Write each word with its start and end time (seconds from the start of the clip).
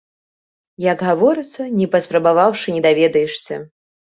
Як 0.85 1.03
гаворыцца, 1.09 1.67
не 1.81 1.87
паспрабаваўшы, 1.97 2.67
не 2.79 2.83
даведаешся. 2.87 3.55